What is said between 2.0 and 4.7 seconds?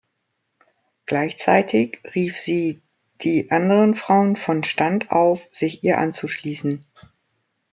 rief sie die anderen Frauen von